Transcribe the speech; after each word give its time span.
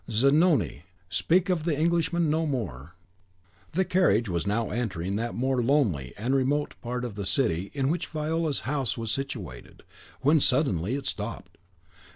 "Zanoni! 0.09 0.81
Speak 1.09 1.47
of 1.49 1.63
the 1.63 1.79
Englishman 1.79 2.27
no 2.27 2.47
more." 2.47 2.95
The 3.73 3.85
carriage 3.85 4.27
was 4.27 4.47
now 4.47 4.71
entering 4.71 5.15
that 5.17 5.35
more 5.35 5.61
lonely 5.61 6.11
and 6.17 6.33
remote 6.33 6.73
part 6.81 7.05
of 7.05 7.13
the 7.13 7.23
city 7.23 7.69
in 7.75 7.87
which 7.91 8.07
Viola's 8.07 8.61
house 8.61 8.97
was 8.97 9.11
situated, 9.11 9.83
when 10.21 10.37
it 10.37 10.41
suddenly 10.41 10.99
stopped. 11.03 11.55